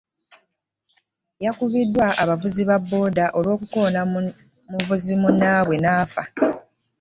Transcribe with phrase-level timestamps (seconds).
[1.45, 4.01] Yakubiddwa abavuzi ba booda olw'okukoona
[4.71, 6.23] muvuzi munnaaabwe n'afa.